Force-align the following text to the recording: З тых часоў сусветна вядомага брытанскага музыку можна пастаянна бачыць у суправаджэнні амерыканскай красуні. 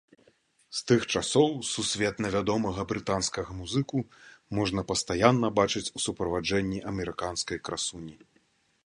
З 0.75 0.79
тых 0.91 1.01
часоў 1.17 1.49
сусветна 1.73 2.31
вядомага 2.35 2.85
брытанскага 2.91 3.57
музыку 3.59 4.01
можна 4.61 4.85
пастаянна 4.93 5.53
бачыць 5.61 5.85
у 6.01 6.03
суправаджэнні 6.07 6.83
амерыканскай 6.95 7.59
красуні. 7.71 8.17